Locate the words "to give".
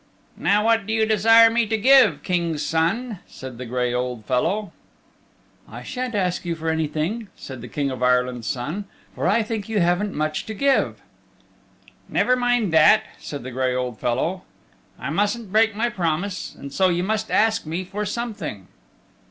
1.67-2.23, 10.47-11.03